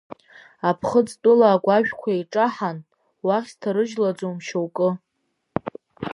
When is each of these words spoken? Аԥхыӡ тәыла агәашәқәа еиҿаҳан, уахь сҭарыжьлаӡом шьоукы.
Аԥхыӡ 0.69 1.09
тәыла 1.21 1.47
агәашәқәа 1.53 2.09
еиҿаҳан, 2.15 2.77
уахь 3.25 3.49
сҭарыжьлаӡом 3.53 4.37
шьоукы. 4.45 4.89